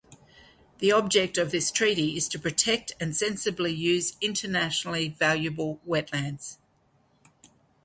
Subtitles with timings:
[0.79, 6.57] The object of this treaty is to protect and sensibly use internationally valuable wetlands.